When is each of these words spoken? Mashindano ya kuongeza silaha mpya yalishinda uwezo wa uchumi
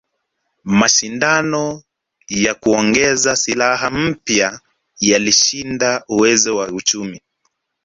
Mashindano 0.79 1.65
ya 2.29 2.53
kuongeza 2.55 3.35
silaha 3.35 3.91
mpya 3.91 4.61
yalishinda 5.01 6.03
uwezo 6.07 6.55
wa 6.55 6.67
uchumi 6.67 7.21